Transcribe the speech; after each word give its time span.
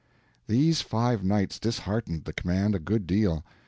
These 0.47 0.81
five 0.81 1.23
nights 1.23 1.59
disheartened 1.59 2.23
the 2.23 2.33
command 2.33 2.73
a 2.73 2.79
good 2.79 3.05
deal. 3.05 3.43